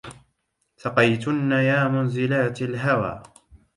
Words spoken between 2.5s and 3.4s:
الهوى